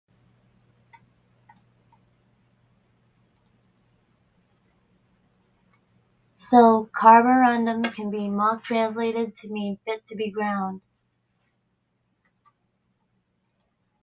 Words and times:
So 6.37 6.89
"carborundum" 6.99 7.93
can 7.93 8.09
be 8.09 8.27
mock-translated 8.27 9.37
to 9.37 9.47
mean 9.49 9.77
"fit 9.85 10.03
to 10.07 10.15
be 10.15 10.31
ground". 10.31 10.81